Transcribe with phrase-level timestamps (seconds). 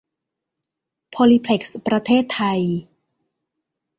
[1.09, 2.59] โพลีเพล็กซ์ ประเทศไทย